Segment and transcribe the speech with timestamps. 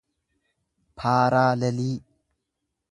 [0.97, 1.95] paaraalelii